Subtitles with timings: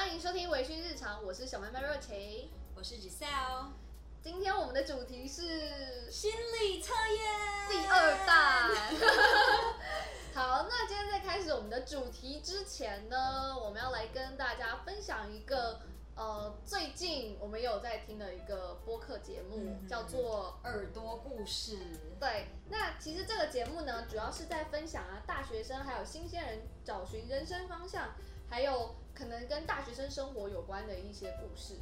[0.00, 3.66] 欢迎收听《微醺日常》，我是小妹妹若晴，我是 Giselle。
[4.22, 8.70] 今天我们的主题是心理测验第二弹。
[10.32, 15.82] 好，那今天在开始我们的主题之前呢，我们要来跟大家分享一个。
[16.16, 21.76] 呃，最近我们有在听的一个播客节目，嗯、叫做《耳朵故事》。
[22.18, 28.10] 对，那其实这个节目呢，主要是在分享啊，大学生还有新鲜人找寻人生方向，
[28.50, 31.76] 还有可能跟大学生生活有关的一些故事。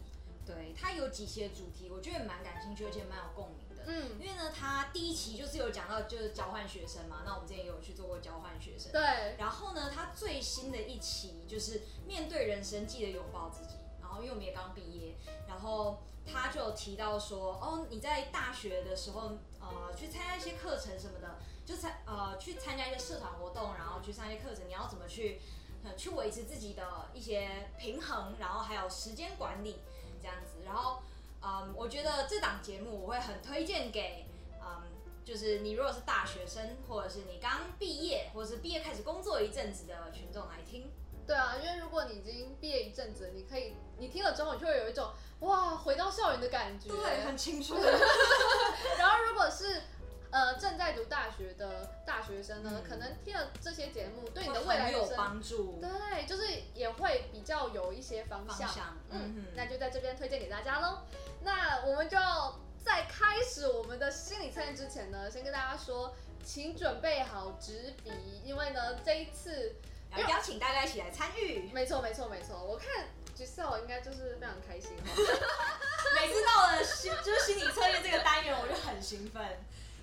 [0.45, 3.85] 对，它有几些主题，我觉得蛮感兴趣，而且蛮有共鸣的。
[3.87, 8.91] 嗯，因为呢，它第一期就是有讲到就是交换学生嘛，那我们之前也有去做过交换学生。
[8.91, 13.77] 对，然后呢，它最新的一期就是面对人生，记得拥抱自己。
[14.01, 15.15] 然后因为我们也刚毕业，
[15.47, 25.58] 然后他就有提到说，哦，你在大学的时候，呃，去参加一些课程什么的，就参呃去参加一些社团活动，然后去上一些课程，你要怎么去，呃，
[25.97, 26.83] 去维持自己的
[27.13, 29.81] 一些平衡，然后还有时间管理
[30.21, 30.65] 这样子。
[30.65, 31.03] 然后，
[31.43, 34.27] 嗯，我觉得这档节目我会很推荐给，
[34.61, 34.83] 嗯，
[35.25, 40.91] 就是你如果是大学生，或者是你刚毕业，或者是毕业开始工作一阵子的群众来听。
[41.27, 47.79] 对啊，因为如果你已经毕业一阵子，你可以，你听了之后，你就会有一种哇，回到校园的感觉，对，很青春。
[48.99, 49.83] 然后，如果是
[50.31, 55.81] 呃正在读大学的大学生呢，嗯、可能听了这些节目，对你的未来有帮助。
[55.81, 58.69] 对，就是也会比较有一些方向。
[58.69, 61.01] 方向嗯，嗯，那就在这边推荐给大家喽。
[61.43, 68.11] 那我们就要在开始我们的心理测验之前呢，先跟大家说，请准备好纸笔，
[68.45, 69.77] 因为呢这一次。
[70.17, 72.89] 要邀请大家一起来参与，没错没错没错，我看
[73.37, 79.45] Giselle 应该就是非常开心 每次到了心就是心理测验这个单元，我就很兴奋，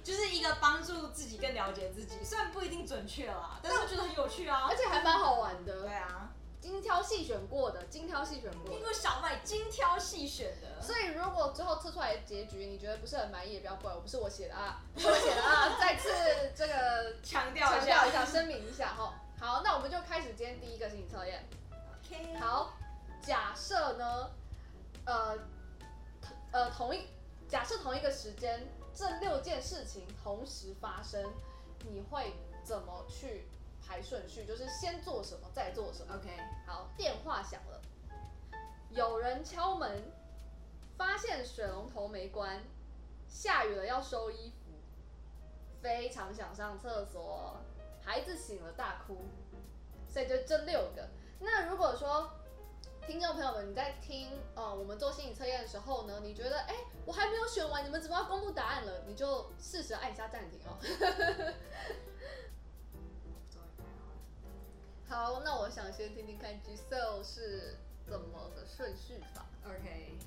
[0.06, 5.82] 就是一个帮助自己更了解自己，虽然不一定准确啦， 但是我觉得很有趣啊，而且还蛮好玩的。
[5.82, 6.30] 对啊，
[6.62, 16.08] 精挑细选过的，精挑细选过的，因为小麦精挑细选的，所以如果最后测出来的结局你觉得不是很满意，也不要怪我，不是我写的啊， 不是我写的啊，再次
[16.56, 19.12] 这个 强调强调一下，声明一下哈。
[19.40, 21.44] 好，那我们就开始今天第一个心理测验。
[22.06, 22.36] OK。
[22.40, 22.74] 好，
[23.22, 24.30] 假设呢，
[25.06, 25.38] 呃，
[26.52, 27.08] 呃，同一
[27.50, 28.66] 假设同一个时间，
[28.96, 31.22] 这六件事情同时发生，
[31.90, 32.34] 你会
[32.64, 33.46] 怎么去
[33.86, 34.46] 排顺序？
[34.46, 36.30] 就是先做什么，再做什么？OK。
[36.66, 37.82] 好，电话响了，
[38.90, 40.12] 有人敲门，
[40.98, 42.64] 发现水龙头没关，
[43.28, 44.72] 下雨了要收衣服，
[45.82, 47.58] 非常想上厕所。
[48.02, 49.26] 孩子醒了大哭，
[50.08, 51.10] 所以就这六个。
[51.40, 52.32] 那如果说
[53.08, 56.74] 听众朋友们你在听呃我们做心理测验的时候呢，你觉得哎
[57.06, 59.04] 我还没有选完，你们怎么要公布答案了？
[59.08, 60.76] 你就适时按一下暂停哦。
[65.08, 67.78] 好，那我想先听听看 Giselle 是
[68.08, 69.46] 怎么个顺序法。
[69.66, 70.18] OK，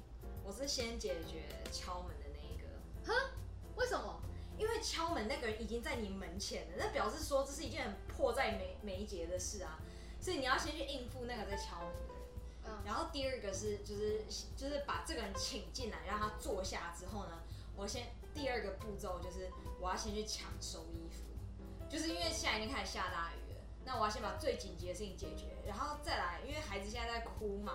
[0.45, 3.13] 我是先解决敲门的那一个。
[3.13, 3.33] 哈？
[3.75, 4.23] 为什么？
[4.57, 9.81] 因为敲门那个人已经在你门前了，那表示说这是一件很迫在眉眉睫的事啊，
[10.21, 12.08] 所以你要先去应付那个在敲门。
[12.69, 14.23] 嗯，然后第二个是就是
[14.57, 17.39] 就是把这个人请进来，让他坐下之后呢，
[17.75, 21.23] 我先第二个步骤就是我要先去抢收衣服，
[21.89, 27.75] 就是因为现在已经开始下大雨了，那我要先把最紧急的事情解决，然后再来，因为孩子现在在哭嘛，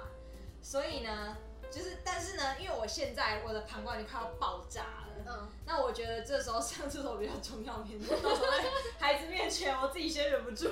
[0.61, 1.35] 所以呢。
[1.71, 8.63] 就是，但是呢，因为我现在我的膀胱已经快要爆炸了，嗯，那我觉得这时候上厕所比较重要，免得到时候在
[8.99, 10.69] 孩子面前我自己先忍不住，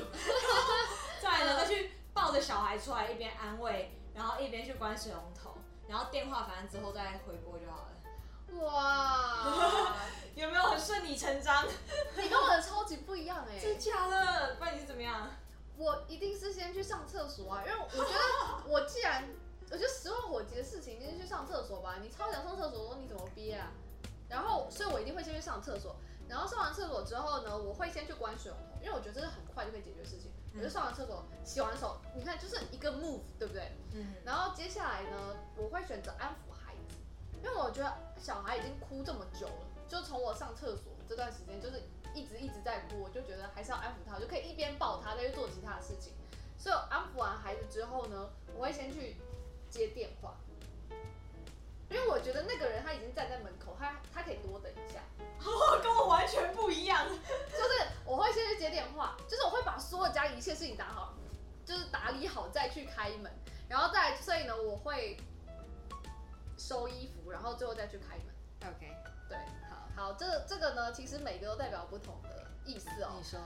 [1.19, 5.55] 再来呢再去抱着小孩出来，一边安慰，然后一边去关水龙头，
[5.87, 8.61] 然后电话反正之后再回拨就好了。
[8.61, 9.95] 哇，
[10.35, 11.65] 有没有很顺理成章？
[12.17, 14.55] 你跟我的超级不一样哎、欸，真假的？
[14.55, 15.29] 不然你是怎么样？
[15.77, 19.27] 我一定是先去上厕所啊，因为我觉得我既然。
[19.73, 21.95] 我觉得十万火急的事情，你先去上厕所吧。
[22.01, 23.71] 你超想上厕所，你怎么憋啊？
[24.27, 25.95] 然后，所以我一定会先去上厕所。
[26.27, 30.29] 然后上完厕所之后呢，我会先去关水龙头，因为我觉得这是很快就可以解决事情。
[30.55, 33.71] 我就上完厕所，洗完手，你看就是一个 move，对不对？
[33.93, 34.13] 嗯。
[34.25, 36.95] 然后接下来呢，我会选择安抚孩子，
[37.43, 41.81] 因为我觉得小孩已经哭这么久了，就从我上厕所这段时间，就是
[42.13, 46.13] 一直一直在哭，我就觉得还是要安抚他，就可以一边抱他，再去做其他的事情。
[46.57, 49.17] 所以安抚完孩子之后呢，我会先去。
[49.71, 50.35] 接电话，
[51.89, 54.99] 因为我觉得那个人他已经站在门口，他他可以多等一下。
[55.39, 55.90] 哦，跟
[60.55, 61.13] 事情打好，
[61.65, 63.31] 就是打理好再去开门，
[63.67, 65.17] 然后再所以呢，我会
[66.57, 68.71] 收衣服，然后最后再去开门。
[68.73, 68.93] OK，
[69.27, 69.37] 对，
[69.69, 73.13] 好，好，这这个呢，其实每个都代表不同的意思哦。
[73.17, 73.39] 你说，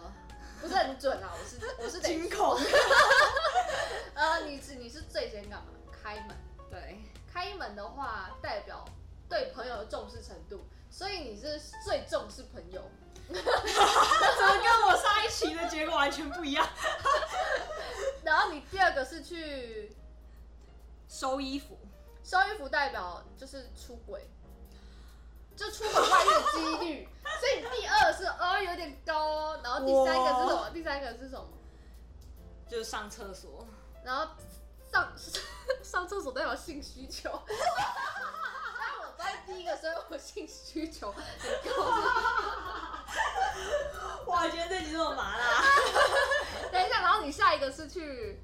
[0.60, 2.58] 不是很准啊，我是我是惊恐。
[4.16, 5.68] 呃，你是你是最先干嘛？
[5.92, 6.36] 开门。
[6.70, 7.00] 对，
[7.32, 8.84] 开门的话代表
[9.30, 12.82] 对朋友的重视程度，所以你是最重视朋友。
[13.34, 16.68] 怎么跟我上一期的结果完全不一样？
[18.24, 19.96] 然后你第二个是去
[21.08, 21.78] 收衣服，
[22.24, 24.30] 收衣服代表就是出轨，
[25.56, 27.10] 就出轨外遇的几率。
[27.40, 30.70] 所以第二是哦有点高，然后第三个是什么？
[30.74, 31.48] 第三个是什么？
[32.70, 33.68] 就是上厕所，
[34.04, 34.28] 然后
[34.92, 35.14] 上
[35.84, 37.42] 上厕所代表性需求。
[37.48, 41.24] 但我在第一个，所以我性需求很
[41.64, 41.92] 高。
[44.28, 45.62] 哇，今天这集这么麻辣。
[46.72, 48.40] 等一下，然后你下一个是去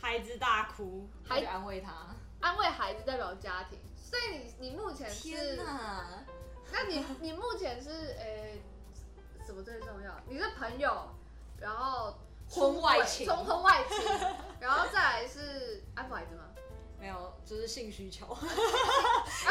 [0.00, 1.92] 孩子大哭，还去安慰他，
[2.40, 3.78] 安慰孩子代表家庭。
[3.96, 5.22] 所以你你目前是？
[5.22, 6.24] 天哪！
[6.70, 8.62] 那你你目前是诶、
[9.38, 10.12] 欸，什么最重要？
[10.26, 11.08] 你是朋友，
[11.58, 12.14] 然后
[12.48, 13.98] 婚外情，从婚外情，
[14.58, 16.44] 然后再来是安抚孩子吗？
[16.98, 18.26] 没有，就是性需求。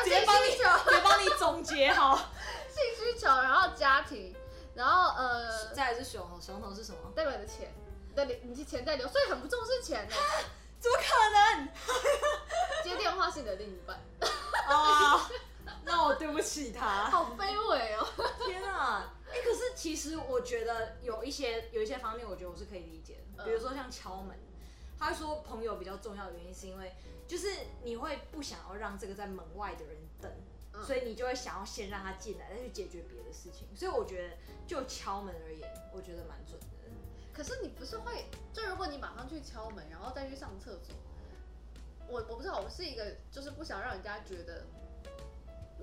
[0.03, 2.29] 直接帮你，直接帮你总结好。
[2.71, 4.35] 性需求，然后家庭，
[4.75, 7.11] 然后呃，再来是熊熊头是什么？
[7.15, 7.73] 代表的钱，
[8.15, 10.15] 对，你钱在流，所以很不重视钱呢？
[10.79, 11.03] 怎么可
[11.59, 11.69] 能？
[12.83, 13.99] 接电话是你的另一半。
[14.67, 15.29] 啊。
[15.83, 18.07] 那我对不起他， 好卑微哦！
[18.45, 23.43] 天啊，哎、欸，可是其实我觉得有一些有一些方面，我觉得我是可以理解的。
[23.43, 24.37] 比如说像敲门，
[24.99, 26.95] 他说朋友比较重要的原因是因为，
[27.27, 27.47] 就是
[27.83, 30.31] 你会不想要让这个在门外的人等，
[30.85, 33.67] 所以你就会想要先让他进来，再去解决别的事情。
[33.75, 36.67] 所以我觉得就敲门而言，我觉得蛮准的。
[37.33, 40.95] 可是你不是会，就如果你马上去敲门，然后再去上厕所，
[42.07, 44.65] 我我不知道，我是一个就是不想让人家觉得。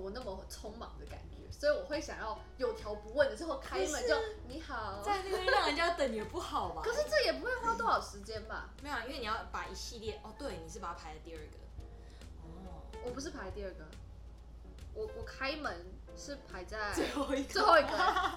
[0.00, 4.14] 我那么匆忙的感觉，所以我会想要有条不紊的之后开门就
[4.46, 6.82] 你好，在那边让人家等也不好吧？
[6.84, 8.72] 可是这也不会花多少时间吧？
[8.80, 11.56] 没有啊，因为你要把一系列哦，对，你是把它排在第二个。
[12.44, 13.84] 哦，我不是排第二个，
[14.98, 15.86] 我我开门
[16.16, 17.88] 是排在最后一个，最后一个，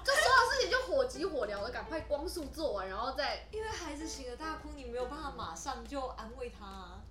[0.04, 7.02] 就所有事情就火急火燎的赶快光速做完，然后再因为孩子醒了大哭，你没有办法马上就安慰他啊。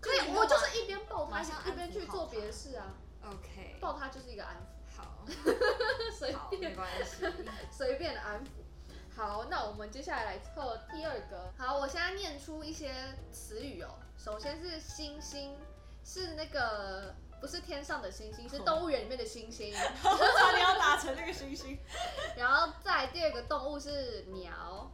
[0.00, 2.94] 可以，我就是一边抱他一边去做别的事啊。
[3.24, 4.54] OK，抱他就是一个安
[4.86, 5.24] 抚， 好，
[6.12, 7.26] 随便，没关系，
[7.72, 8.48] 随便的安抚。
[9.16, 11.50] 好，那我们接下来来测第二个。
[11.56, 12.92] 好，我现在念出一些
[13.32, 13.88] 词语哦。
[14.18, 15.56] 首先是星星，
[16.04, 17.14] 是那个
[17.44, 19.70] 不是天上的星星，是动物园里面的星星。
[20.02, 21.78] 差点要打成那个星星。
[22.38, 24.90] 然后再第二个动物是鸟，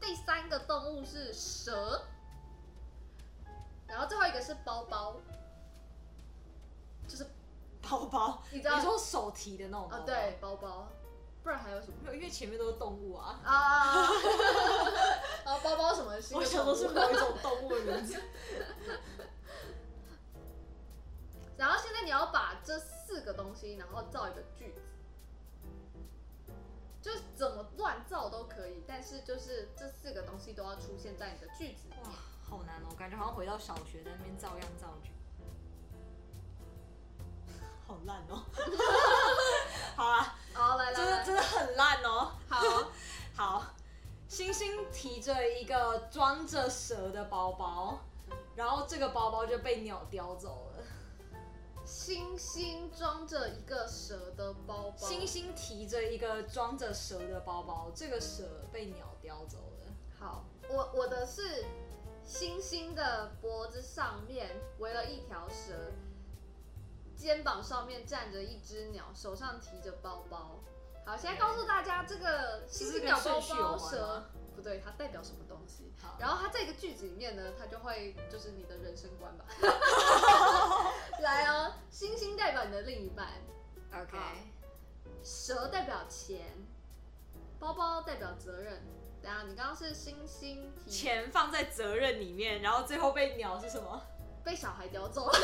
[0.00, 2.06] 第三个动物是蛇，
[3.86, 5.16] 然后最后一个是包包。
[7.06, 7.26] 就是
[7.82, 10.06] 包包，你知道你说手提的那种包包啊？
[10.06, 10.88] 对，包包，
[11.42, 11.94] 不然还有什么？
[12.04, 13.38] 没有，因为前面都是动物啊。
[13.44, 14.08] 啊。
[15.44, 16.14] 然后包包什么？
[16.32, 18.18] 我想都是某一种动物的名字。
[21.62, 24.80] 然后现在你要把这四个东西，然后造一个句子，
[27.00, 32.02] 就怎么乱造都可以，但是就是这四个东西都要出现在你的句子里面。
[32.02, 32.10] 哇，
[32.50, 35.12] 好难哦，感觉好像回到小学，在那边照样造句。
[37.86, 38.42] 好烂哦！
[39.94, 42.32] 好啊，好来来，真的真的很烂哦。
[42.48, 42.90] 好，
[43.36, 43.66] 好，
[44.26, 48.00] 星星提着一个装着蛇的包包，
[48.56, 50.82] 然后这个包包就被鸟叼走了。
[51.92, 59.92] 星星装着一个蛇的包包，星星提着一个装着蛇的包包，这个蛇被鸟叼走了。
[60.18, 61.66] 好，我我的是
[62.24, 65.92] 星星的脖子上面围了一条蛇。
[67.14, 70.60] 肩膀上面站着一只鸟，手上提着包包。
[71.04, 75.41] 好，现在告诉大家这个星星鸟包包蛇不对，它代表什么？
[76.02, 79.44] 好，然后它这个句子里面呢，它就会就是你的人生观吧。
[81.22, 83.28] 来哦，星星代表你的另一半
[83.94, 84.18] ，OK。
[85.22, 86.40] 蛇代表钱，
[87.60, 88.82] 包包代表责任。
[89.22, 94.02] 等下，你刚刚是星星提钱放在责任里面，然后最后被鸟是什么？
[94.44, 95.38] 被小孩叼走了。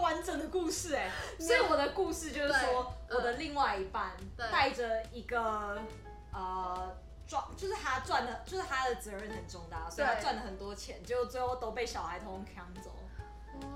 [0.00, 1.08] 完整的故事哎，
[1.38, 5.80] 所以我的故事就是说，我的另外一半带着一个
[6.32, 12.90] 呃赚，就是他赚的，就是他的责任很重大，所以他赚了很多钱，结果最后都被小孩通通抢走。
[13.54, 13.68] 哇！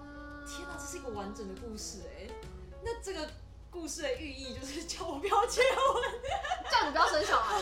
[0.46, 2.28] 天哪，这是一个完整的故事哎。
[2.82, 3.28] 那这个
[3.70, 6.02] 故事的寓意就是叫我不要结婚，
[6.70, 7.58] 叫你不要生小孩，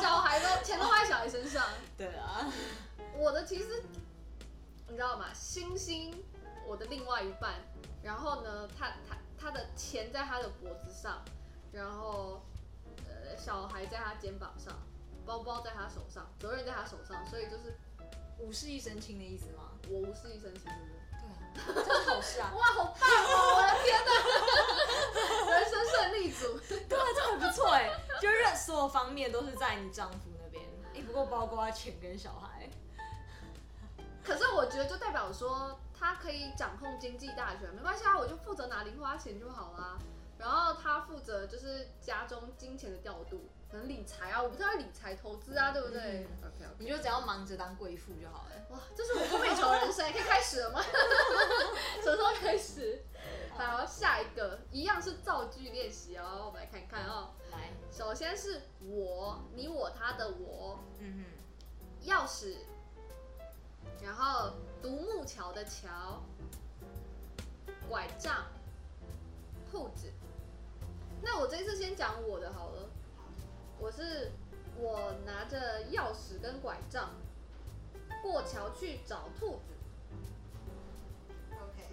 [0.00, 1.64] 小孩都钱都花在小孩身上。
[1.96, 2.50] 对啊，
[3.16, 3.82] 我的其实
[4.88, 5.26] 你知道吗？
[5.32, 6.24] 星星。
[6.66, 7.54] 我的另外一半，
[8.02, 11.22] 然后呢，他他他的钱在他的脖子上，
[11.72, 12.42] 然后
[13.06, 14.74] 呃，小孩在他肩膀上，
[15.24, 17.78] 包包在他手上，责任在他手上，所以就是
[18.38, 19.70] 无事一身轻的意思吗？
[19.88, 21.82] 我无事一身轻，对不对？
[21.82, 22.52] 对啊，这是好事啊！
[22.54, 23.56] 哇，好棒哦！
[23.56, 27.90] 我的天哪，人生胜利组，对啊，这很不错哎，
[28.20, 30.64] 就是所有方面都是在你丈夫那边，
[30.94, 32.68] 哎，不过包括钱跟小孩。
[34.24, 35.78] 可是我觉得就代表说。
[35.98, 39.98] 他可以掌控经济大权，没关系啊，我就负责拿零花钱就好啦。
[40.38, 46.00] 然后他负责就是家中金钱的调度，可能理财啊，我不知道理财投资啊，对不对
[46.40, 48.50] ？OK OK，你就只要忙着当贵妇就好了。
[48.70, 50.80] 哇，这是我梦寐以求人生，可以开始了吗？
[52.00, 53.02] 什么时候开始？
[53.56, 57.30] 好，下一个一样是造句练习哦，我们来看看哦。
[57.50, 62.58] 来，首先是我，你我他的我，嗯哼，钥匙，
[64.02, 64.52] 然后。
[64.80, 66.22] 独木桥的桥，
[67.88, 68.46] 拐杖，
[69.68, 70.12] 兔子。
[71.20, 72.88] 那我这次先讲我的好了。
[73.80, 74.30] 我是
[74.76, 77.10] 我拿着钥匙跟拐杖
[78.22, 79.74] 过桥去找兔子。
[81.50, 81.90] OK，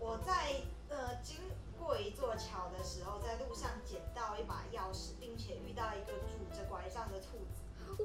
[0.00, 1.36] 我在呃经
[1.78, 7.62] 过一座桥的时候，在路上捡到一把钥匙，并且遇到一个拄着拐杖的兔子。
[7.96, 8.04] 哇，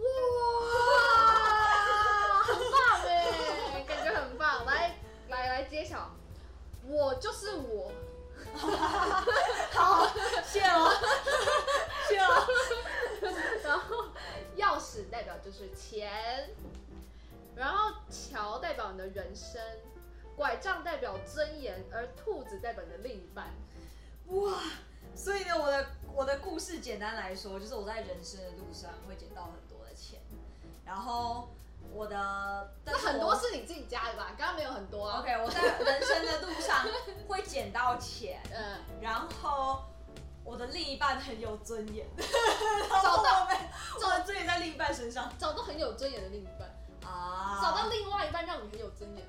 [2.43, 3.22] 很棒哎，
[4.23, 4.65] 很棒。
[4.65, 4.95] 来
[5.29, 6.11] 来来揭晓，
[6.87, 7.91] 我就是我。
[9.71, 10.07] 好，
[10.43, 10.91] 谢了，
[12.07, 12.47] 谢哦。
[13.63, 14.05] 然后
[14.57, 16.49] 钥匙代表就是钱，
[17.55, 19.61] 然后桥代表你的人生，
[20.35, 23.53] 拐杖代表尊严，而兔子代表你的另一半。
[24.27, 24.59] 哇，
[25.15, 30.19] 所以呢，我的我的故事简单来说，就是我在人生的路上会捡到很多的钱。
[30.85, 31.49] 然后
[31.91, 34.27] 我的，那很多是你自己加的吧？
[34.37, 35.19] 刚刚没有很多啊。
[35.19, 36.85] OK，我在人生的路上
[37.27, 39.83] 会捡到钱， 嗯，然后
[40.43, 42.05] 我的另一半很有尊严，
[43.03, 43.55] 找到没？
[43.99, 46.67] 找到尊严在另一半身上，找到很有尊严的另一半
[47.09, 49.25] 啊，找到另外一半让你很有尊严。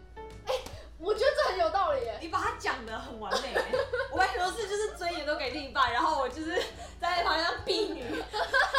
[0.47, 0.55] 哎，
[0.99, 3.55] 我觉得这很有道理耶，你把它讲的很完美。
[4.11, 6.63] 我很多事就是尊严都给另一半，然后我就是
[7.01, 8.23] 在旁边当婢女，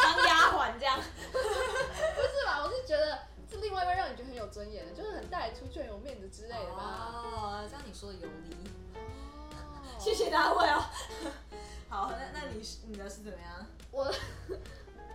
[0.02, 1.00] 当丫鬟这样。
[1.32, 2.62] 不是吧？
[2.64, 3.18] 我是觉得是
[3.66, 7.10] 另外一半让你觉得很有尊严的，就是很带出去很有面子之类的吧？
[7.12, 8.56] 哦，这样你说的有理。
[8.94, 10.86] 哦，谢谢大卫哦。
[11.90, 13.66] 好，那那你你的是怎么样？
[13.90, 14.14] 我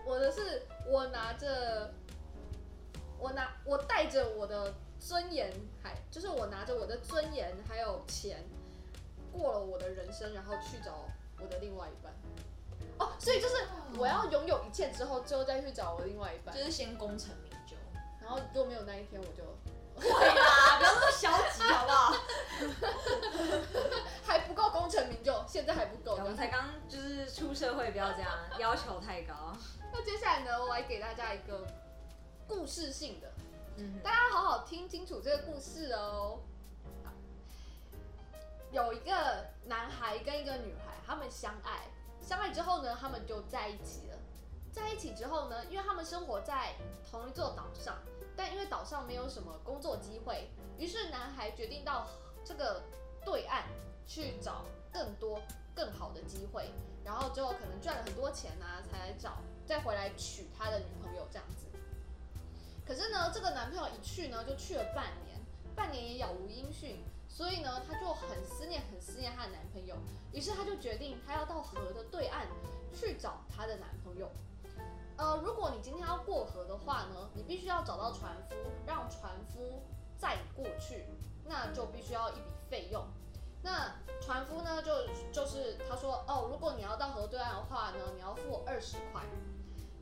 [0.05, 1.93] 我的是我拿着
[3.17, 5.49] 我拿我带着我的尊严，
[5.81, 8.43] 还就是我拿着我的尊严还有钱，
[9.31, 11.05] 过了我的人生，然后去找
[11.39, 12.13] 我的另外一半。
[12.99, 13.55] 哦，所以就是
[13.97, 17.50] 我要拥有一切之后，之后再去找我另外一半，就是先功成名。
[18.31, 19.43] 然后如果没有那一天，我就
[20.09, 22.13] 会啦，不要那么消极，好不好？
[24.23, 26.13] 还不够功成名就，现在还不够。
[26.15, 29.33] 我们才刚就是出社会，不要这样要求太高。
[29.91, 31.67] 那接下来呢，我来给大家一个
[32.47, 33.29] 故事性的，
[33.75, 36.39] 嗯，大家好好听清楚这个故事哦。
[38.71, 41.81] 有一个男孩跟一个女孩，他们相爱，
[42.21, 44.17] 相爱之后呢，他们就在一起了。
[44.71, 46.75] 在一起之后呢，因为他们生活在
[47.11, 47.97] 同一座岛上。
[48.35, 52.07] 但因为岛上没有什么工作机会，于是男孩决定到
[52.43, 52.83] 这个
[53.23, 53.65] 对岸
[54.07, 55.41] 去找更多
[55.75, 56.71] 更好的机会，
[57.03, 61.67] 然后最后可能赚了很多钱啊，才来找再回来娶他的女朋友这样子。
[62.85, 65.39] 可是呢，这个男朋友一去呢，就去了半年，
[65.75, 69.95] 半年也杳无音讯，所以呢，他就很思念很思念他的男朋友，
[70.33, 72.47] 于是他就决定他要到河的对岸
[72.93, 74.29] 去找他的男朋友。
[75.21, 78.55] 呃，如果你今天要过河的话呢，你必须要找到船夫，
[78.87, 79.83] 让船夫
[80.17, 81.05] 载你过去，
[81.45, 83.05] 那就必须要一笔费用。
[83.61, 84.91] 那船夫呢，就
[85.31, 89.21] 就是他说，哦，如果你要到河对岸的话呢，你要付二十块。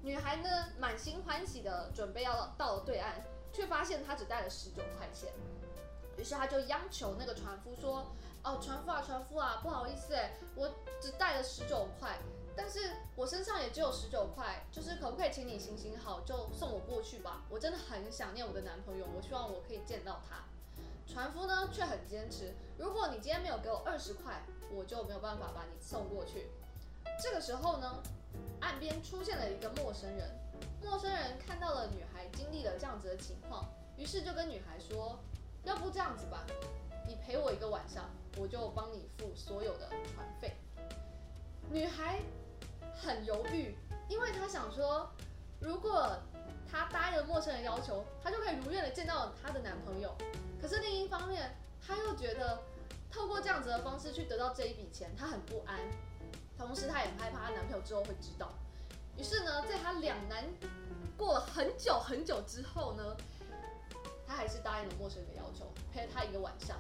[0.01, 3.21] 女孩呢，满心欢喜的准备要到了对岸，
[3.51, 5.33] 却发现她只带了十九块钱。
[6.15, 8.05] 于是她就央求那个船夫说，
[8.41, 10.71] 哦，船夫啊，船夫啊，不好意思哎，我
[11.01, 12.17] 只带了十九块。
[12.61, 17.45] 但是我身上也只有十九块，就是可不可以请你行行好，就送我过去吧？
[17.49, 20.43] 我真的很想念我的男朋友，我希望我可以见到他。
[21.07, 26.49] 船夫呢却很坚持，如果你今天没有给我二十块，我就没有办法把你送过去。
[27.23, 28.03] 这个时候呢，
[28.59, 30.29] 岸边出现了一个陌生人，
[30.83, 35.17] 陌生人看到了女孩经历了这样子的情况，于是就跟女孩说
[35.63, 36.45] ：“要不这样子吧，
[37.07, 40.57] 你陪我一个晚上，我就帮你付所有的船费。”
[41.71, 42.19] 女孩。
[42.96, 43.75] 很犹豫，
[44.08, 45.10] 因为她想说，
[45.60, 46.17] 如果
[46.72, 50.15] 她答应了陌生人要求，她就可以如愿的见到她的男朋友。
[50.62, 51.55] 可是另一方面，
[51.86, 52.62] 她又觉得
[53.12, 55.79] 透过这样子的方式去得到这一笔钱，她很不安。
[56.58, 58.51] 同时，她也很害怕她男朋友之后会知道。
[59.17, 60.46] 于是呢，在他两难
[61.17, 63.17] 过了很久很久之后呢，
[64.25, 66.77] 他还是答应了陌生人的要求，陪了他一个晚上。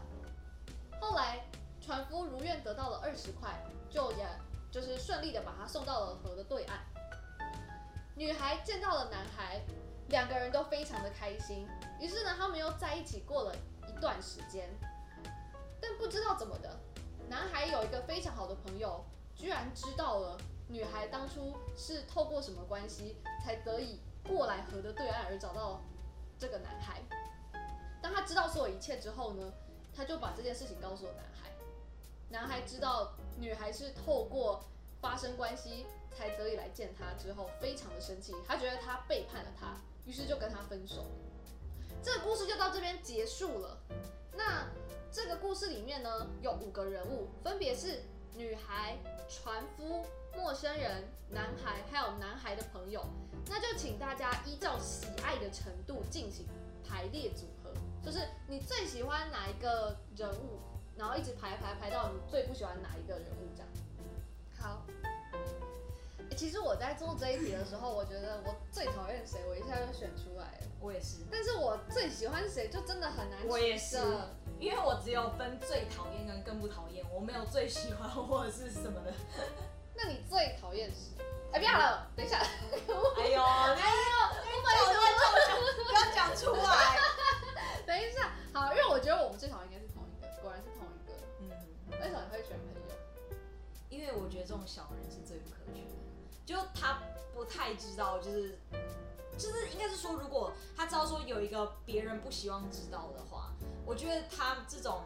[1.01, 1.45] 后来
[1.81, 4.25] 船夫如愿得到了二十块，就也
[4.71, 6.79] 就是顺利的把他送到了河的对岸。
[8.15, 9.61] 女孩见到了男孩，
[10.09, 11.67] 两个人都非常的开心。
[11.99, 13.55] 于是呢，他们又在一起过了
[13.87, 14.69] 一段时间。
[15.81, 16.77] 但不知道怎么的，
[17.29, 25.81] 男孩有一个非常好的朋友，居然知道了女孩当初是透过什么关系才得以过来河的对岸而找到
[26.37, 27.01] 这个男孩。
[28.01, 29.53] 当他知道所有一切之后呢，
[29.93, 31.28] 他就把这件事情告诉了男。
[32.29, 34.63] 男孩知道女孩是透过
[35.01, 41.05] 发生关系才得以来见他之后，非常的生气，他觉得他背叛了他，于是就跟他分手。
[42.03, 43.77] 这个故事就到这边结束了。
[44.35, 44.67] 那
[45.11, 48.03] 这个故事里面呢，有五个人物，分别是
[48.35, 50.05] 女孩、船夫、
[50.35, 53.03] 陌生人、男孩，还有男孩的朋友。
[53.47, 56.45] 那就请大家依照喜爱的程度进行
[56.87, 57.73] 排列组合，
[58.05, 60.59] 就是你最喜欢哪一个人物，
[60.99, 63.69] 然后一直排排排到你最不喜欢哪一个人物这样。
[64.59, 64.85] 好。
[66.37, 70.67] 其实我在做这一题的时候，我觉得我最讨厌谁，我一下就选出来了。
[70.79, 71.17] 我也是。
[71.31, 73.39] 但是我最喜欢谁，就真的很难。
[73.47, 73.97] 我也是，
[74.59, 79.11] 因为我只有分最讨厌跟更不讨厌，我没有最喜欢或者是什么的。
[79.95, 81.23] 那你最讨厌谁？
[81.51, 82.37] 哎，不要了，等一下。
[82.43, 82.45] 哎
[82.85, 83.41] 呦，哎呦，
[84.61, 86.99] 不好意思，不要讲出来。
[87.87, 89.78] 等一下，好，因为我觉得我们最讨厌
[92.01, 92.79] 为什么你会选朋友？
[93.89, 95.95] 因为我觉得这种小人是最不可取的。
[96.45, 97.01] 就他
[97.33, 98.57] 不太知道，就是
[99.37, 103.53] 就是应该是说，如果他知道说有一个别人不希望知道的话，
[103.85, 105.03] 我觉得他这种，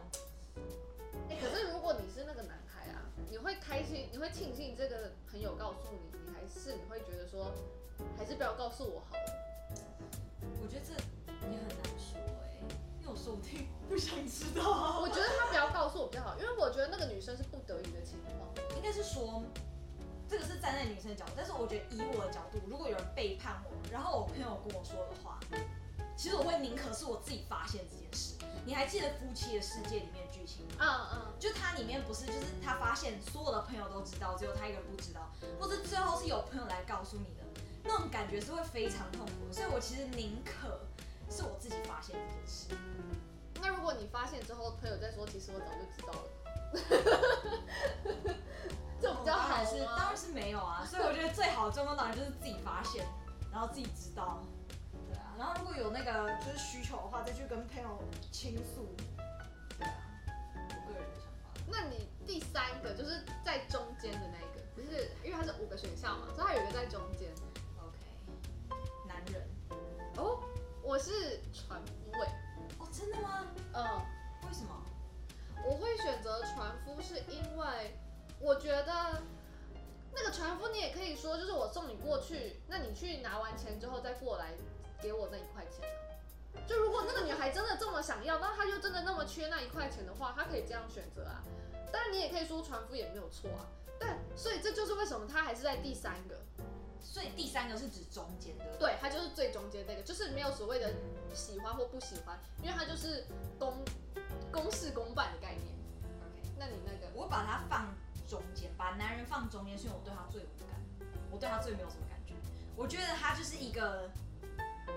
[1.28, 7.52] 哎、欸，可是如果你是那个男孩啊，你会开心，你会庆幸这个朋友告诉你，你还是你会觉得说，
[8.16, 9.24] 还是不要告诉我好了。
[10.62, 10.94] 我觉得这
[11.48, 12.18] 你很难说
[13.16, 15.00] 说不定不想知道。
[15.00, 19.42] 我觉得他不要告诉我比较好，因为我觉得那个女生是不得已的情况，应该是说。
[20.26, 25.38] 这个是站在女生的角度，但是我觉得以我的角度，如果有人背叛我，然后我朋友跟我说的话，
[26.16, 28.34] 其实我会宁可是我自己发现这件事。
[28.64, 30.72] 你还记得《夫妻的世界》里面的剧情吗？
[30.80, 39.52] 嗯嗯，就它里面不是，就是他发现所有的朋友都知道，只有他一个人不知道，或者最后是有朋友来告诉你的，那种感觉是会非常痛苦的。
[39.52, 40.80] 所以我其实宁可
[41.34, 42.68] 是我自己发现这件事。
[43.60, 46.28] 那如果你发现之后，朋友再说，其实我早就知道了。
[49.00, 53.04] 这比较好是，当然是没有啊， 所以我觉得最好的状况当然就是自己发现，
[53.50, 54.42] 然后自己知道，
[55.08, 57.98] 对啊，然后如果有那个就是需求的话，再去跟朋友
[58.30, 58.94] 倾诉，
[59.76, 59.92] 对啊，
[60.68, 61.50] 我个人的想法。
[61.66, 67.30] 那你第三个就是在中间的那一个，不是因为它是五个选项嘛，所以它有一个在中间。
[70.84, 72.28] 我是船夫诶。
[72.78, 73.46] 哦，真的吗？
[73.72, 73.84] 嗯。
[74.46, 74.70] 为什么？
[75.66, 77.66] 我会选择船夫是因为。
[78.40, 79.22] 我觉得
[80.12, 84.52] 那个船夫，你也可以说，就是我送你过去，那你去拿完钱之后再过来
[85.00, 85.88] 给我那一块钱。
[86.66, 91.42] 就如果那个女孩真的这么想要，那她就真的那么缺那一块钱的话，她可以这样选择啊。
[91.90, 93.64] 当然你也可以说船夫也没有错啊。
[93.98, 96.36] 但所以这就是为什么他还是在第三个。
[97.04, 98.64] 所以第三个是指中间的。
[98.78, 100.92] 对，他就是最中间那个，就是没有所谓的
[101.32, 103.26] 喜欢或不喜欢，因为他就是
[103.58, 103.84] 公
[104.50, 105.66] 公事公办的概念。
[106.20, 107.94] OK，那你那个，我把它放。
[108.26, 110.80] 中间把男人放中间，是因为我对他最无感，
[111.30, 112.32] 我对他最没有什么感觉。
[112.74, 114.10] 我觉得他就是一个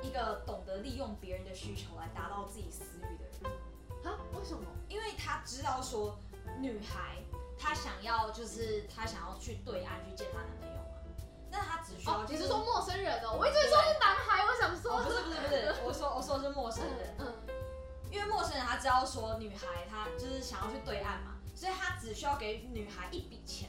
[0.02, 3.52] 一个懂得利用别人的需求来达到自己私欲的人。
[4.06, 4.18] 啊？
[4.34, 4.64] 为什么？
[4.88, 6.18] 因为他知道说
[6.62, 7.18] 女孩
[7.60, 10.77] 她想要就是她想要去对岸去见她男朋友嘛，
[11.52, 12.34] 那他只需要、就是。
[12.34, 13.36] 你是说陌生人哦？
[13.40, 15.04] 我一直说是男孩，我想说、哦。
[15.04, 17.16] 不是不是不是， 我说我说的是陌生人。
[17.20, 17.34] 嗯。
[18.10, 21.34] 因为陌生人他知道说女孩她就是想要去对岸嘛。
[21.56, 23.68] 所以他只需要给女孩一笔钱，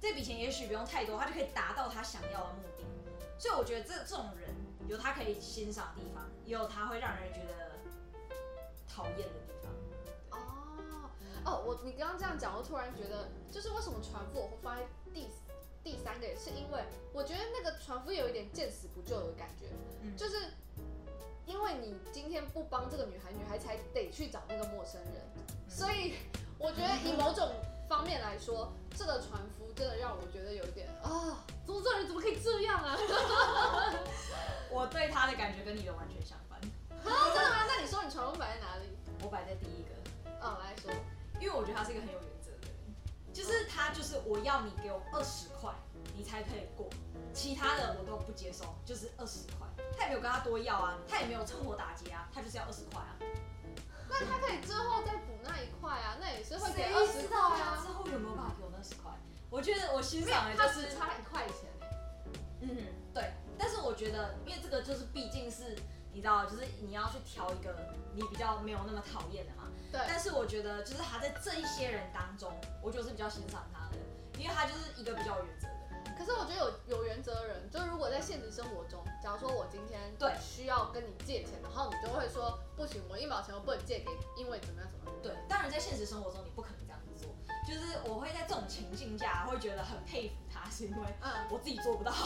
[0.00, 2.84] 这笔钱也许不用太多，他就可以达到他想要的目的。
[3.38, 4.50] 所以我觉得这这种人
[4.88, 7.78] 有他可以欣赏的地方，也有他会让人觉得
[8.92, 10.40] 讨厌的地方。
[10.40, 11.10] 哦
[11.44, 14.82] 哦，我你刚刚这样讲，我突然觉得，就是为什么船夫我会放在
[15.14, 15.30] 第
[15.82, 19.66] 第三个，也是因为我觉得那个船夫有一点见死不救的感觉，
[20.02, 20.36] 嗯、就是
[21.46, 26.14] 因为你今天不帮这个女孩，女孩才得去找那个陌生人，嗯、所以。
[26.62, 27.50] 我觉得以某种
[27.88, 32.94] 方面来说，这个船夫真的让我觉得有一点啊，怎么这人怎么可以这样啊？
[34.70, 36.60] 我对他的感觉跟你的完全相反。
[36.60, 37.64] 啊，真的吗？
[37.66, 38.84] 那你说你船夫摆在哪里？
[39.24, 39.88] 我摆在第一个。
[40.42, 40.92] 嗯，来说，
[41.40, 45.49] 因为我觉得他是一个很有原则的人，就是他就是我要你给我二十块，
[46.20, 46.86] 你你才可以过，
[47.32, 49.66] 其他的我都不接受，就是二十块。
[49.96, 53.16] 他也没有跟他多要啊，他也没有趁火打劫啊，他就是要二十块啊。
[54.06, 57.80] 那他可以之后再补那一块啊，那也是会给二十块啊。
[57.80, 59.10] 之后有没有办法给我那十块？
[59.48, 61.88] 我觉得我欣赏的就是差一块钱哎。
[62.60, 62.76] 嗯，
[63.14, 63.32] 对。
[63.58, 65.74] 但是我觉得，因为这个就是毕竟是，
[66.12, 67.74] 你知道，就是你要去挑一个
[68.14, 69.70] 你比较没有那么讨厌的嘛。
[69.90, 70.02] 对。
[70.06, 72.52] 但是我觉得，就是他在这一些人当中，
[72.82, 73.96] 我就是比较欣赏他的，
[74.38, 75.69] 因为他就是一个比较有原则。
[76.20, 85.22] 可是我觉得有有原则的人，就是如果在现实生活中，假如说我今天对需要跟你借钱，然后你就会说不行，我一毛钱都不能借给你，因为怎么样怎么样。
[85.22, 87.34] 对，当然在现实生活中你不可能这样子做，
[87.66, 92.12] 就是我会在这种情境下会觉得很佩服他，是因为嗯我自己做不到。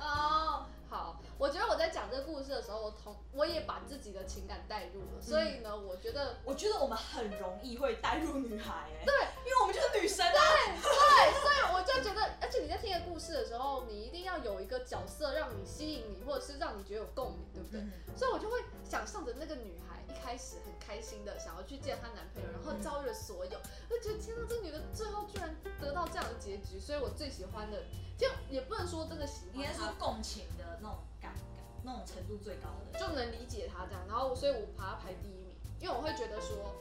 [0.00, 0.66] 哦。
[0.88, 17.80] 好，我觉得我在讲这个故事的时候，我同我也把自己的情感带入了，所以呢，嗯、我觉得我觉得我们很容易会带入女孩，哎，对，因为我们就是女生啊，对对，所以我就觉得，而且你在听一个故事的时候，你一定要有一个角色让你吸引你，或者是让你觉得有共鸣，对不对？
[17.80, 27.84] 嗯、所以我就会想象着那个女孩一开始很开心的想要去见她男朋友，然后遭遇了所有，我就觉得天哪，这女的最后居然得到这样的结局，所以我最喜欢的，
[28.16, 30.78] 就也不能说真的喜欢，应该是共情的。
[30.80, 36.74] 那种感感，那种程度最高的，就能理解她这样，然后所以我把她排第一名，因为我会觉得说，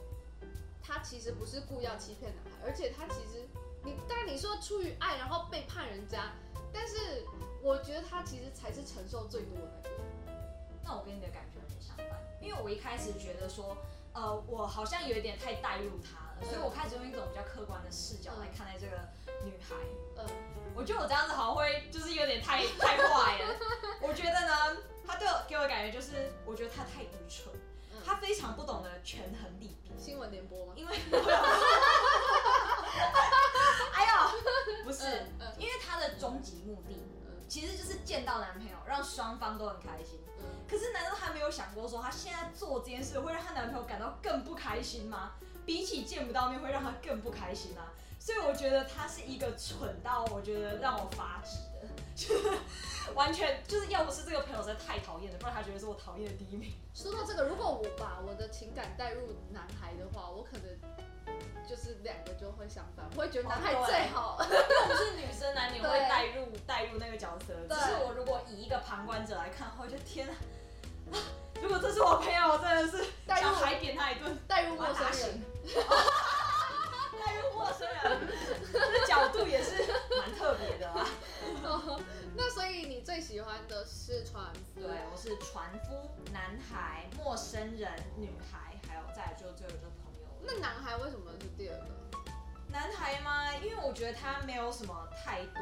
[0.82, 3.48] 他其实不是故意要欺骗男孩，而且他其实，
[3.84, 6.34] 你当然你说出于爱然后背叛人家，
[6.72, 7.26] 但是
[7.64, 9.96] 我觉得他其实才是承受最多的那个。
[10.84, 11.55] 那我跟你的感觉
[12.46, 13.76] 因为我一开始觉得说，
[14.14, 18.96] 呃，我好像有一点太带入他了，所以我开始用一种比较客观的视角来看待这个
[19.44, 19.76] 女孩，
[20.18, 20.26] 嗯。
[20.76, 23.56] 我觉得我这样子好像会就是有点太太坏了。
[24.04, 24.78] 我觉得呢，
[25.08, 27.48] 他对我给我的感觉就是，我觉得他太愚蠢，
[28.06, 29.92] 他非常不懂得权衡利弊。
[29.98, 30.74] 新闻联播吗？
[30.76, 30.94] 因为，
[33.94, 34.12] 哎呦，
[34.84, 35.26] 不是，
[35.58, 37.02] 因为他的终极目的
[37.48, 40.20] 其实就是见到男朋友，让双方都很开心。
[40.68, 45.34] 可是难道她没有想过说，她现在做这件事会让她男朋友感到更不开心吗？
[45.66, 47.90] 比起见不到面，会让他更不开心啊？
[48.20, 56.72] 所以我觉得他是一个蠢到我觉得让我发指的，就 是完全就是要不是这个朋友实在太讨厌了，不然他觉得是我讨厌的第一名。
[56.94, 60.66] 说到这个，如果我把我的情感带入男孩的话，我可能
[61.68, 67.54] 就是两个就会相反，我会觉得男孩最好，因为我是女生，男女会带入带入那个角色。
[67.68, 70.36] 只是我如果以一个旁观者来看，我觉得天啊，
[71.62, 75.42] 如果这是我朋友，我真的是想海扁他一顿，带入陌生人。
[77.26, 78.28] 带入陌生人，
[78.72, 79.78] 这角度也是
[80.20, 81.08] 蛮特别的啊。
[82.36, 84.82] 那所以你最喜欢的是船夫？
[84.82, 90.05] 对，我是船夫、男孩、陌生人、女孩，还有再来就最后就朋友。
[90.46, 91.86] 那男孩为什么是第二个？
[92.70, 93.56] 男孩吗？
[93.56, 95.62] 因为我觉得他没有什么太多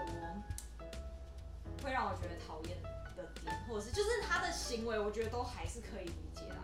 [1.84, 2.82] 会让我觉得讨厌
[3.16, 6.56] 的点，或者是就是他的行为，我觉得都还是可以理解啦。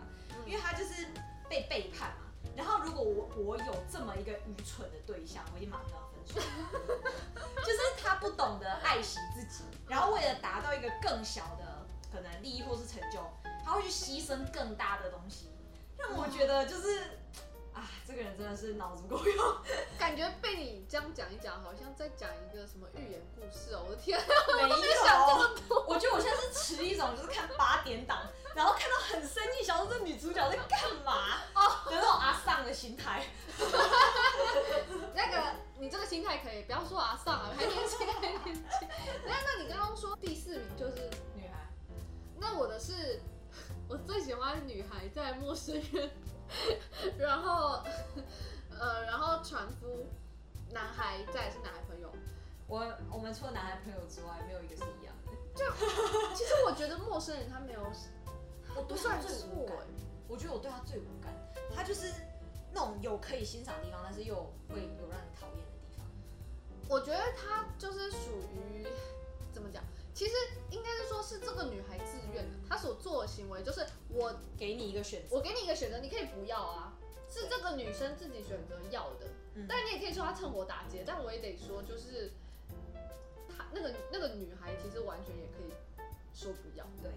[0.46, 1.06] 因为他就是
[1.48, 2.26] 被背叛嘛。
[2.56, 6.40] 然后，如果我我有这么一个愚蠢的对象，我一定马上要分手。
[7.64, 13.20] 就是他不懂得爱惜自己，然后为了达到一个更小的可能利益或是成就，
[13.64, 15.50] 他会去牺牲更大的东西，
[15.96, 17.20] 让我觉得就是。
[17.80, 19.56] 啊，这个人真的是脑子不够用，
[19.98, 23.84] 感觉被你这样讲一讲，好像在讲一个什么寓言故事哦！
[23.88, 24.74] 我的天，没有，
[25.70, 33.24] 我，我觉得我现在是持一种就是看八点档，然后看到很生气，想说这女主角在干嘛哦，有那种阿桑的心态。
[35.14, 35.42] 那个，
[35.78, 38.88] 你这个心态可以，不要说阿桑啊，还年轻，还年轻。
[39.24, 41.66] 那那你刚刚说第四名就是女孩，
[42.38, 43.22] 那我的是，
[43.88, 46.10] 我最喜欢女孩在陌生人。
[47.18, 47.82] 然后，
[48.78, 50.06] 呃，然后船夫，
[50.70, 52.10] 男孩，再是男孩朋友。
[52.66, 55.32] 我我们除了男孩朋友之外，没有一个是一样的。
[55.54, 55.64] 就
[56.34, 57.90] 其实我觉得陌生人他没有，
[58.76, 59.76] 我不算最无感。
[60.28, 61.34] 我觉得我对他最无感，
[61.74, 62.12] 他就是
[62.72, 64.36] 那种有可以欣赏的地方，但是又
[64.68, 66.06] 会有让你讨厌的地方。
[66.88, 68.86] 我觉得他就是属于
[69.52, 69.82] 怎么讲？
[70.20, 70.34] 其实
[70.70, 76.92] 应该是说，是这个女孩自愿的，她所做的行为就是我给你一个选择，我给你一个选择，你可以不要啊，
[77.26, 79.28] 是这个女生自己选择要的。
[79.54, 82.32] 嗯，但你也可以说她趁火打劫，但我也得说，就是
[83.48, 85.72] 她那个那个女孩其实完全也可以
[86.34, 87.10] 说不要，对，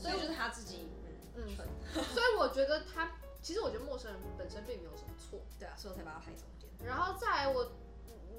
[0.00, 0.86] 所以就是她自己，
[1.34, 3.10] 嗯嗯， 所以我觉得她
[3.42, 6.70] 其实我觉得陌生人本身并没有什么错，对啊，所以我才把她排中间。
[6.86, 7.72] 然后再来我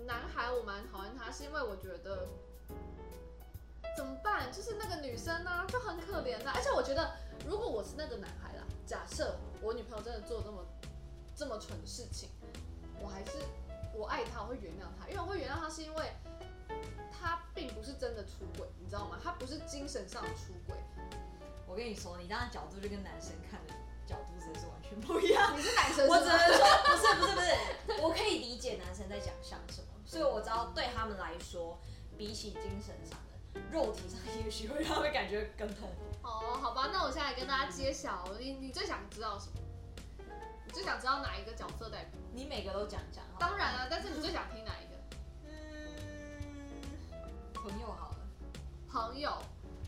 [0.05, 2.29] 男孩我蛮讨厌他，是因为我觉得。
[3.95, 4.51] 怎么办？
[4.51, 6.53] 就是那个女生呢、啊，就很可怜的、啊。
[6.55, 7.11] 而且我觉得，
[7.45, 10.65] 如果我是那个男孩啦，假设我女朋友真的做这么
[11.35, 12.29] 这么蠢的事情，
[12.99, 13.31] 我还是
[13.93, 15.07] 我爱她，我会原谅她。
[15.07, 16.11] 因为我会原谅她，是因为
[17.11, 19.19] 她并不是真的出轨，你知道吗？
[19.23, 20.75] 她不是精神上的出轨。
[21.67, 23.73] 我跟你说，你这样角度就跟男生看的
[24.05, 25.55] 角度真的是完全不一样。
[25.55, 27.41] 你是男生是，我只能说不是不是不
[27.93, 31.79] 是，我可以理解男生在讲想什么，所以我知道对他们来说，
[32.17, 33.30] 比起精神上的，
[33.71, 35.89] 肉体上也许会让他们感觉更痛。
[36.23, 39.53] 哦，好吧，那我现在跟大家揭晓，你你最想知道什么？
[40.65, 42.19] 你最想知道哪一个角色代表？
[42.33, 43.23] 你每个都讲讲。
[43.39, 44.95] 当然了、啊，但是你最想听哪一个？
[45.45, 45.51] 嗯，
[47.53, 48.17] 朋友好了。
[48.89, 49.37] 朋友，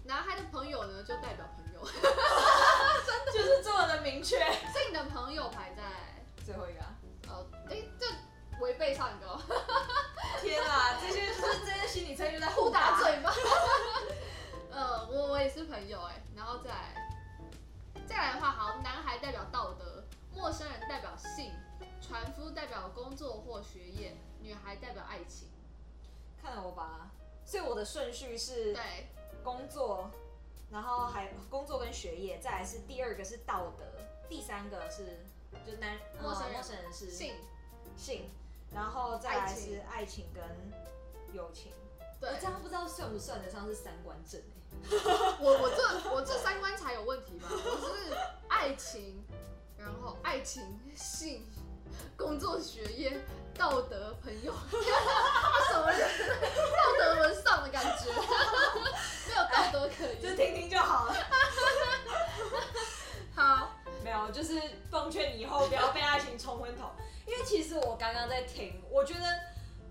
[0.04, 1.84] 男孩的朋友呢，就代表朋友。
[3.06, 4.38] 真的就是这么的明确。
[4.72, 5.84] 所以你的朋友排在
[6.46, 6.96] 最后一个、啊。
[7.30, 8.08] 哦，哎、欸，这
[19.18, 21.52] 代表道德，陌生人代表性，
[22.02, 25.48] 船夫代表工作或学业，女孩代表爱情。
[26.42, 27.10] 看了我吧，
[27.46, 29.08] 所以我的顺序是对
[29.44, 30.12] 工作，
[30.70, 33.86] 然后还工作跟学业，再来是第二个是道德，
[34.28, 35.26] 第三个是
[35.66, 37.36] 就男陌生人，陌生人是性
[37.96, 38.30] 性，
[38.74, 40.44] 然后再来是爱情跟
[41.34, 41.72] 友情。
[42.20, 44.42] 对，我这样不知道算不算得上是三观正。
[45.40, 47.48] 我我这我这三观才有问题吧？
[47.50, 48.18] 我是
[48.64, 49.22] 爱情，
[49.78, 50.64] 然后爱情、
[50.96, 51.46] 性、
[52.16, 53.20] 工作、学业、
[53.58, 54.54] 道德、朋友，
[55.70, 56.00] 什么人？
[56.00, 58.06] 道德沦丧的感觉，
[59.28, 61.16] 没有道德可言，就听听就好了。
[63.36, 63.72] 好，
[64.02, 64.58] 没有，就是
[64.90, 66.90] 奉劝你以后不要被爱情冲昏头，
[67.28, 69.26] 因为其实我刚刚在听，我觉得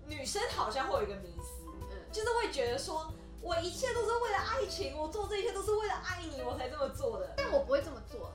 [0.07, 3.13] 女生好像会有一个迷思，嗯，就是会觉得说。
[3.45, 7.33] 我一切都是为了爱情，我做这一切都是为了爱你，我才这么做的。
[7.35, 8.31] 但我不会这么做。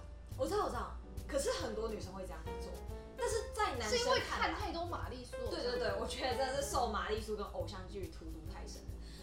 [0.69, 1.27] 我知道，我知道。
[1.27, 2.71] 可是很多女生会这样做。
[3.17, 5.37] 但是在男生是因为看太多玛丽苏。
[5.51, 8.83] 对对对，我觉得真的是受玛丽苏跟偶像剧荼毒太深。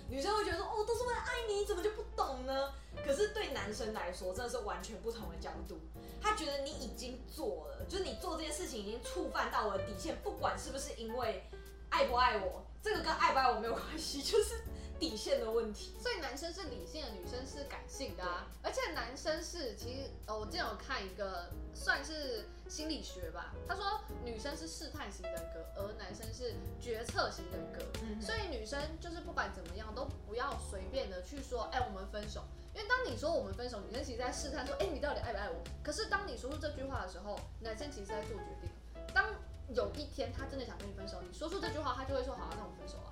[0.10, 2.74] 女生会觉得说，哦，都是为了爱你，你怎么就不懂呢？
[3.06, 5.80] 可是对男生来说，真的是完全不同的角度。
[6.22, 11.48] 他觉得你已经做了，就是你做这件事情已经触犯到我的底线，不管是不是因为
[11.90, 14.56] 爱不爱我，这个跟爱不爱我没有关系，就是。
[15.00, 18.48] 底线的问题，所以男生是理性的，女生是感性的啊。
[18.64, 23.84] 而且男生是，其实呃，我之前有看一个算是心理学吧，他说
[24.24, 27.86] 女生是试探型人格，而男生是决策型人格。
[28.04, 32.44] 嗯，所以女生就是不管怎么样都不要随便的去说，哎，我们分手。
[32.74, 35.56] 因为当你说我们分手，女生其实在试探说，哎，你到底爱不爱我？
[35.84, 38.70] 可是当你说出这句话的时候，男生其实在做决定。
[39.14, 39.26] 当
[39.74, 43.12] 有一天他真的想跟你分手，你说出这句话，他就会说，好啊，那我们分手啊，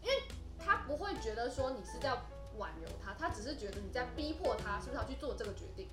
[0.00, 0.14] 因为。
[0.64, 2.12] 他不会觉得说你是在
[2.56, 5.88] 挽留他，他只是觉得你在逼迫他，是不是要去做这个决定？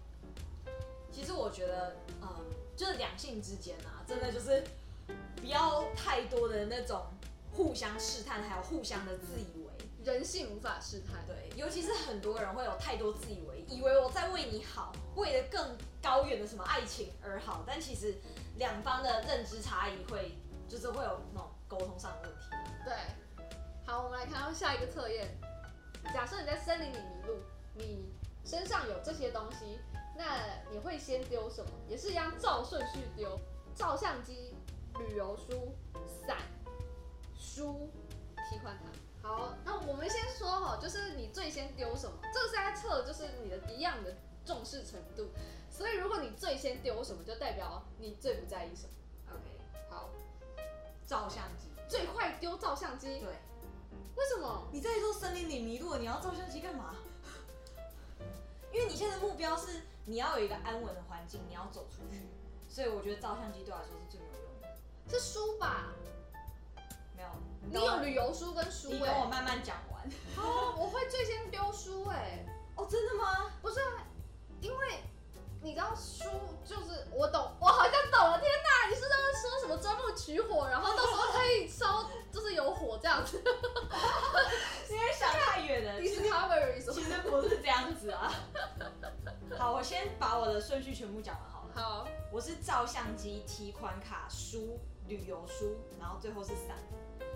[1.11, 2.27] 其实我觉得，嗯，
[2.75, 4.63] 就是两性之间啊，真的就是
[5.35, 7.03] 不要太多的那种
[7.51, 9.69] 互相试探，还有互相的自以为。
[10.03, 11.25] 人性无法试探。
[11.27, 18.15] 对，尤其是很多人会有太多自以为，以为我在为你好，为了更高远的什么爱情而好，但其实
[18.57, 20.37] 两方的认知差异会，
[20.69, 22.45] 就是会有那种沟通上的问题。
[22.85, 22.93] 对。
[23.89, 25.27] 好，我们来看到下一个测验。
[26.13, 27.37] 假设你在森林里迷路，
[27.73, 28.13] 你
[28.45, 29.79] 身上有这些东西，
[30.15, 31.71] 那你会先丢什么？
[31.87, 33.39] 也是一样照顺序丢：
[33.73, 34.53] 照相机、
[34.99, 35.75] 旅游书、
[36.05, 36.37] 伞、
[37.35, 37.89] 书、
[38.47, 39.27] 替换它。
[39.27, 42.19] 好，那我们先说哈，就是你最先丢什么？
[42.31, 45.31] 这个是在测，就是你的一样的重视程度。
[45.71, 48.93] 所以如果你最先丢什么，就代表你最不在意什么。
[49.31, 50.11] OK，好，
[51.07, 53.19] 照相机，最快丢照相机。
[53.21, 53.33] 对。
[54.15, 54.67] 为什么？
[54.71, 56.95] 你在一座森林里迷路了，你要照相机干嘛？
[58.71, 62.27] 因为你现在的目标是你要有一个安稳的环境，你要走出去，
[62.69, 64.69] 所以我觉得照相机对我来说是最有用的。
[65.09, 65.87] 是书吧？
[67.15, 67.29] 没有，
[67.61, 68.93] 你，你有旅游书跟书，欸。
[68.93, 70.03] 你等我慢慢讲完。
[70.37, 72.45] 哦，我会最先丢书哎，欸。
[72.75, 73.51] 哦，真的吗？
[73.61, 73.79] 不是，
[74.61, 75.03] 因为
[75.61, 76.23] 你知道书
[76.63, 78.39] 就是我懂，我好像懂了。
[78.39, 81.58] 天哪，你是在说什么钻木取火，然后到时候可以
[91.09, 91.73] 全部讲完好了。
[91.73, 96.77] 好，我是照相机、提款卡、书、旅游书，然后最后是伞，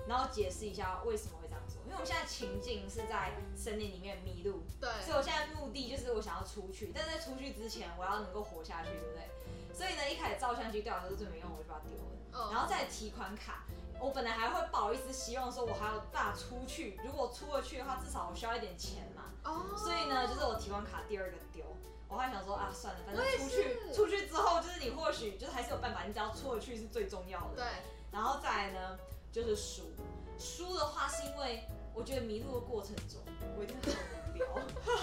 [0.07, 1.81] 然后解释一下为什么会这样做。
[1.85, 9.73] 因为我们现在情境是在森林里面迷路，对，所以我现在目的就是我想要出去，但在出去之前我要能够活下去，对不对？
[9.73, 12.43] 所以呢，一开始照相机对我来说是最没用，我就把它丢了。
[12.43, 12.53] Oh.
[12.53, 13.63] 然后再提款卡。
[13.99, 16.99] 我本来还会不好意思，希望说我还要大出去。
[17.03, 19.31] 如果出了去的话，至少我需要一点钱嘛。
[19.45, 19.65] 哦。
[19.71, 19.79] Oh.
[19.79, 21.65] 所以呢，就是我提款卡第二个丢。
[22.13, 26.03] 我还想说啊，算了，反正出去出去之后，就是你或许就是还是有办法。
[26.05, 27.55] 你只要出了去是最重要的。
[27.55, 27.65] 对。
[28.11, 28.97] 然后再来呢，
[29.31, 29.91] 就是书。
[30.37, 33.21] 书的话是因为我觉得迷路的过程中，
[33.57, 34.47] 我一定会很无聊。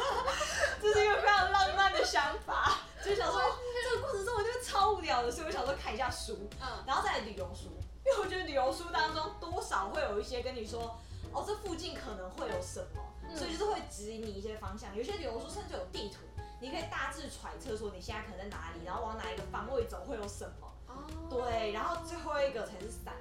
[0.82, 7.70] 这是一个非常浪漫的想法，就想说这个过程中我觉得超无聊的，所以我想说看一下书，嗯，然后再来旅游书，
[8.04, 10.98] 因为我觉得旅游书当中多少会有一些跟你说，
[11.32, 14.94] 哦，这附近可能会有什么，嗯、所以就是会指引你一些方向。
[14.96, 16.18] 有些旅游书甚至有地图，
[16.60, 20.72] 你可以大致揣测说你现在可能在哪里，然后往哪一个方位走会有什么。
[20.86, 23.14] 哦，对，然后最后一个才是伞。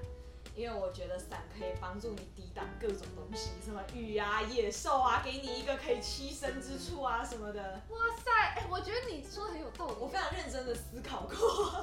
[0.56, 7.80] 因为我觉得伞可以帮助你抵挡各种东西，什么雨啊、野兽啊，给你一个可以栖身之处啊什么的。
[7.88, 9.94] 哇塞，哎、欸，我觉得你说的很有道理。
[9.98, 11.32] 我非常认真的思考过。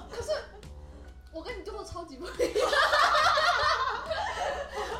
[0.11, 0.31] 可是
[1.31, 2.69] 我跟你丢的超级不一样。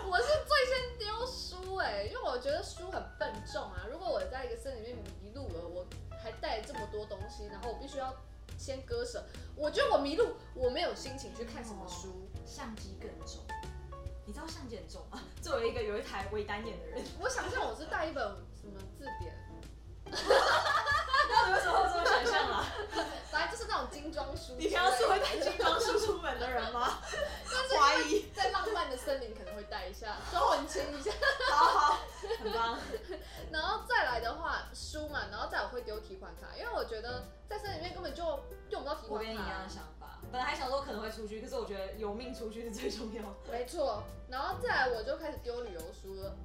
[0.10, 3.86] 我是最先丢书哎、欸，因为我觉得书很笨重啊。
[3.92, 5.04] 如果我在一个森林里面
[6.78, 8.14] 么多东西，然后我必须要
[8.58, 9.26] 先割舍。
[9.56, 13.44] 我觉得我迷路，我没有心情去看什么书，相机更重。
[14.26, 15.22] 你知道相机很重吗？
[15.42, 18.24] 作为一个有一台微单眼的人，我想象我是带一本
[18.60, 19.34] 什么字典。
[20.12, 22.66] 那你为什么会这么想象啊？
[23.32, 24.54] 反正就是那种精装书。
[24.58, 27.00] 你平常是会带精装书出门的人吗？
[27.78, 31.12] 怀疑在浪漫的森林可能会带一下，装文青一下。
[31.52, 32.00] 好好，
[32.40, 32.80] 很棒。
[33.52, 38.24] 然后再来的话，书嘛，然后再我会丢提款卡，因为我觉得在森林里面根本就
[38.70, 39.14] 用不到提款卡。
[39.14, 40.20] 我跟你一样的想法。
[40.32, 43.52] 本来还想说可能会出去，可是我觉得有命出去是最重要的。
[43.52, 46.36] 没错，然后再来我就开始丢旅游书了。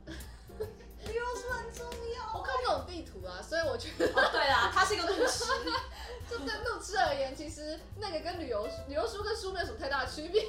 [1.07, 2.39] 旅游书很重要。
[2.39, 4.07] 我看不懂地图啊，所以我觉得。
[4.07, 5.45] 哦，对啦，它是一个路痴。
[6.31, 10.43] 就对路痴而言，其实那个跟旅游旅游书跟书没有什么太大的区别。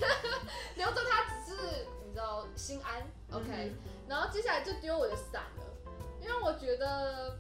[0.76, 3.76] 留着它只是你知道心安，OK、嗯。
[4.08, 5.65] 然后接下来就丢我的伞了，
[6.21, 7.38] 因为我觉得。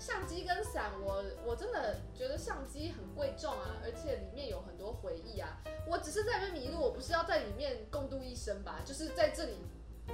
[0.00, 5.58] 相机跟伞，我我真的觉得相机很贵重啊，而且里面有很多回忆啊。
[5.88, 8.78] 我只是在那边迷路，我不是要在里面共度一生吧？
[8.86, 9.56] 就是在这里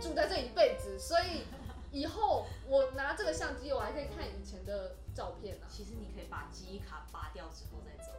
[0.01, 1.47] 住在这一辈子，所以
[1.91, 5.67] 以后我拿这个相机，我还可以看以前的照片啊。
[5.71, 8.13] 其实你可以把记忆卡拔掉之后再走，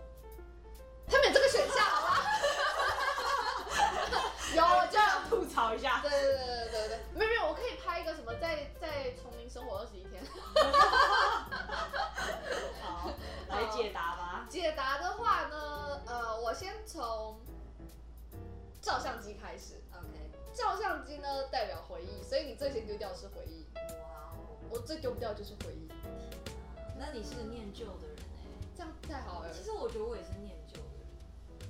[1.08, 2.16] 他们有这个选项好吗？
[4.56, 6.00] 有，我就要吐槽一下。
[6.02, 10.24] 对对对对对对，没有没有，我可以拍一个什么在在丛林生活二十一天。
[12.82, 13.12] 好，
[13.50, 14.48] 来解答吧。
[14.50, 17.42] 解答的话呢，呃，我先从
[18.80, 19.82] 照相机开始。
[19.92, 20.25] OK，
[20.56, 23.68] 照相机呢代表回忆，所以你最先丢掉的是回忆。
[23.76, 25.88] 哇哦，我最丢不掉就是回忆。
[26.98, 29.52] 那你是个念旧的人哎，这样太好了。
[29.52, 31.70] 其实我觉得我也是念旧的人，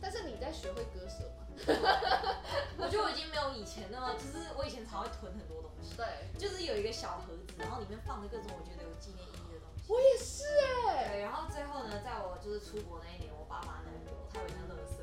[0.00, 1.44] 但是你在学会割舍吗？
[2.80, 5.94] 我觉得我已经没有以前那么，就是我以前常会囤很多东西。
[5.94, 6.06] 对，
[6.38, 9.92] 就是有一个小盒子，然后里面放着各种我觉得有纪念意义的东西。
[9.92, 10.44] 我也是
[10.88, 11.12] 哎。
[11.12, 14.99] 对，然后最后呢，在我就是出国那一年，我爸妈拿给我，他有一箱垃圾，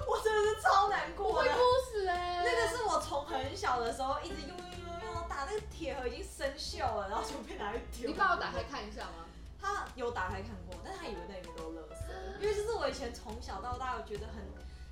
[0.06, 1.50] 我真的是超难过的。
[1.50, 1.58] 哭
[1.90, 2.44] 死哎。
[2.44, 8.08] 那个是我从很小的时候一直用用用用到大，那个铁盒已经生锈了，然后就被拿去丢。
[8.08, 9.24] 你帮我打开看一下吗？
[9.60, 12.06] 他有打开看过，但是他以为那里面都垃圾，
[12.40, 14.36] 因为就是我以前从小到大，我觉得很。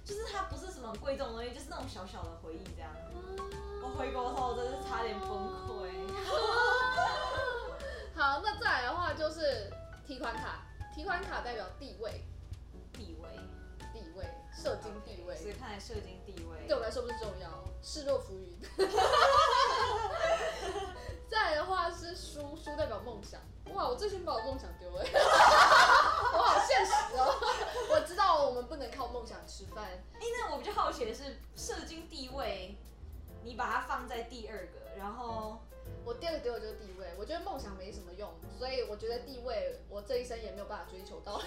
[0.07, 2.89] 就是它不是什么贵重的东西，就是那种小小的回忆这样。
[3.83, 5.29] 我回过头真是差点崩
[5.67, 5.91] 溃。
[8.15, 9.69] 好，那再来的话就是
[10.07, 10.65] 提款卡，
[10.95, 12.23] 提款卡代表，地位，
[12.93, 13.29] 地位，
[14.67, 15.37] 社经地位。
[15.37, 17.49] 所以看来社经地位对我来说不是重要，
[17.81, 18.59] 视若浮云。
[21.31, 23.41] 再来的话是书，书代表梦想。
[23.73, 25.05] 哇，我最先把我梦想丢了。
[25.07, 27.33] 我好现实哦。
[27.93, 29.85] 我知道我们不能靠梦想吃饭。
[29.85, 32.77] 哎、欸，那我比较好奇的是，社经地位，
[33.45, 35.61] 你把它放在第二个，然后
[36.05, 37.07] 我第二个丢的就是地位。
[37.17, 41.41] 我觉得梦想没什么用，所以我觉得地位我这一生也没有办法追求到。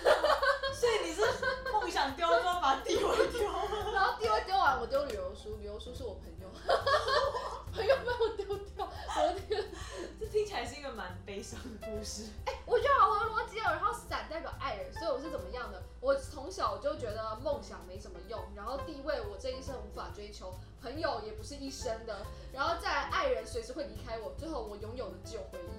[19.00, 25.70] 然后地位我这一生无法追求，朋友也不是一生的，然后再来爱人随时会离开我，最后我拥有的只有回忆。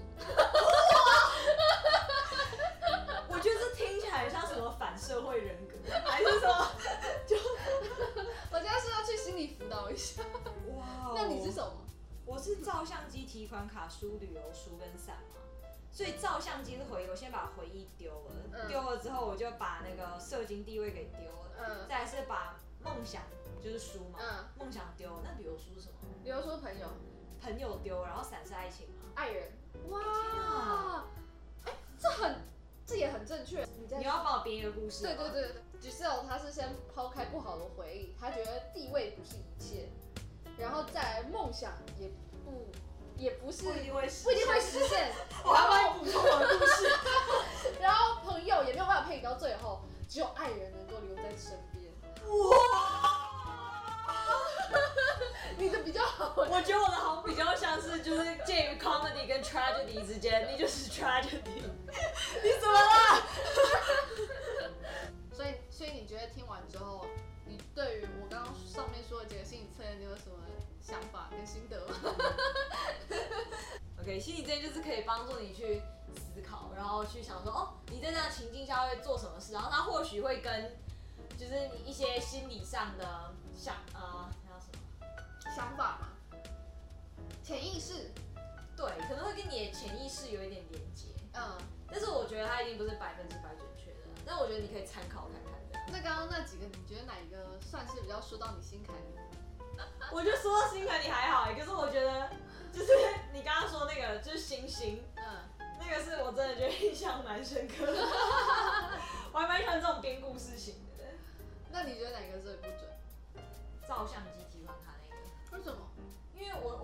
[3.28, 5.74] 我觉得这听起来像什么反社会人格，
[6.08, 6.72] 还是什么？
[7.26, 7.36] 就
[8.50, 10.22] 我现在是要去心理辅导一下。
[10.76, 11.72] 哇，那你是什么？
[12.24, 15.40] 我是照相机、提款卡、书、旅游书跟伞嘛，
[15.90, 23.22] 所以照相机是回忆，我先把回忆丢了，丢、嗯、了之后我就把那个社经地位给丢了，嗯，再来是把梦想
[23.62, 24.44] 就是书嘛，嗯。
[24.58, 25.94] 梦、嗯、想丢，那比如书是什么？
[26.22, 26.86] 比如说朋友，
[27.40, 29.52] 朋友丢，然后伞是爱情嘛，爱人，
[29.88, 31.04] 哇，
[31.64, 32.36] 哎、欸，这很，
[32.86, 39.88] 这也很正确，你，你要帮我编一个故事，对对对对，只是哦，他是先抛开不好的回忆，他觉得地位不是一切。
[40.58, 42.10] 然后再来梦想也
[42.44, 42.68] 不
[43.16, 44.78] 也不是不一定会实不一定会实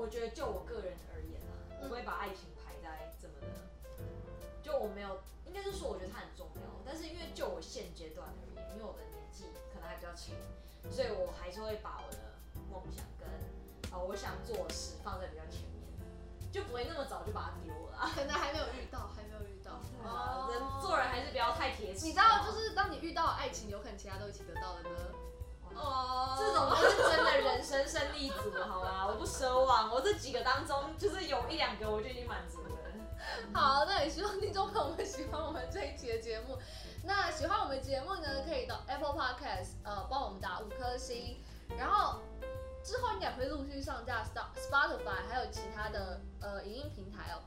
[0.07, 3.49] 我我觉得就我个人而言啊，嗯、我不会把爱情排在怎么的，
[4.63, 10.37] 就我没有，应该是说我觉得它很重要，但是因为就我现阶段而言，因为我的年纪可能还比较轻，
[10.95, 12.39] 所以我还是会把我的
[12.71, 13.27] 梦想跟
[13.91, 15.83] 啊、呃、我想做的事放在比较前面，
[16.55, 18.07] 就不会那么早就把它丢了。
[18.15, 19.83] 可能还没有遇到，还没有遇到。
[20.07, 22.07] 啊，人做人还是不要太铁齿。
[22.07, 25.16] 你知道，就是当你遇到爱情，有可能其他都一起得到了呢。
[25.77, 29.07] 哦，这种就是真的人生胜利组，好吗？
[29.09, 32.71] 我不奢望，我这几个当中就是有一两个我就已经满足了。
[33.53, 36.59] 好，那也希望听众朋友们喜欢我们这一期的节目。
[37.03, 41.43] 那喜欢我们节目呢，可以到 Apple Podcast 呃帮我们打五颗星，
[41.77, 42.21] 然后
[42.85, 47.43] 之后应该会陆续上架 Spotify 还有其他的呃影音平台哦。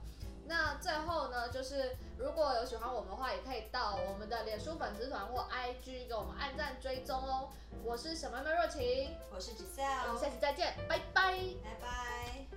[0.46, 7.48] 那最后呢，就是如果有喜欢我们的话，也可以到我们的脸书粉丝团或 IG 给我们按赞追踪哦。
[7.82, 11.32] 我是小妹妹若晴，我是 Giselle，我们下期再见，拜拜，
[11.64, 12.49] 拜拜。